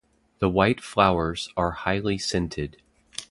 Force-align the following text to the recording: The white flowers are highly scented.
The 0.39 0.49
white 0.49 0.81
flowers 0.81 1.47
are 1.55 1.69
highly 1.85 2.17
scented. 2.17 2.77